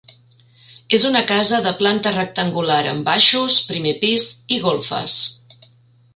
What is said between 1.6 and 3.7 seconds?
de planta rectangular amb baixos,